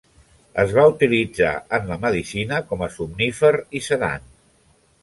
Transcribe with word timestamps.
Es 0.63 0.71
va 0.77 0.85
utilitzar 0.93 1.51
en 1.79 1.87
la 1.91 1.99
medicina 2.07 2.61
com 2.73 2.85
a 2.87 2.91
somnífer 2.99 3.55
i 3.79 3.85
sedant. 3.91 4.29